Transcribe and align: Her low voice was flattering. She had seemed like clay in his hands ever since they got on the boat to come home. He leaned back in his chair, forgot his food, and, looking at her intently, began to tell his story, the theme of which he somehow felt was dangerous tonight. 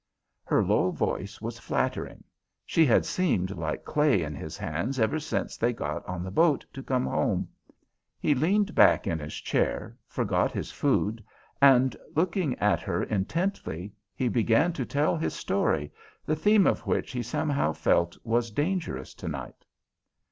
Her 0.43 0.63
low 0.63 0.89
voice 0.89 1.41
was 1.43 1.59
flattering. 1.59 2.23
She 2.65 2.87
had 2.87 3.05
seemed 3.05 3.51
like 3.51 3.85
clay 3.85 4.23
in 4.23 4.33
his 4.33 4.57
hands 4.57 4.99
ever 4.99 5.19
since 5.19 5.57
they 5.57 5.73
got 5.73 6.03
on 6.07 6.23
the 6.23 6.31
boat 6.31 6.65
to 6.73 6.81
come 6.81 7.05
home. 7.05 7.47
He 8.19 8.33
leaned 8.33 8.73
back 8.73 9.05
in 9.05 9.19
his 9.19 9.35
chair, 9.35 9.95
forgot 10.07 10.51
his 10.51 10.71
food, 10.71 11.23
and, 11.61 11.95
looking 12.15 12.57
at 12.57 12.81
her 12.81 13.03
intently, 13.03 13.93
began 14.17 14.73
to 14.73 14.87
tell 14.87 15.17
his 15.17 15.35
story, 15.35 15.91
the 16.25 16.35
theme 16.35 16.65
of 16.65 16.87
which 16.87 17.11
he 17.11 17.21
somehow 17.21 17.71
felt 17.71 18.17
was 18.23 18.49
dangerous 18.49 19.13
tonight. 19.13 19.63